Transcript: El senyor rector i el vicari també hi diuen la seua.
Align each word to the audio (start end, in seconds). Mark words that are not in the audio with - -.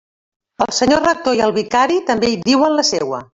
El 0.65 0.71
senyor 0.77 1.03
rector 1.07 1.37
i 1.41 1.43
el 1.49 1.53
vicari 1.59 1.99
també 2.09 2.31
hi 2.33 2.41
diuen 2.49 2.79
la 2.81 2.87
seua. 2.91 3.23